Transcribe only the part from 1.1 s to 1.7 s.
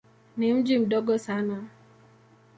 sana.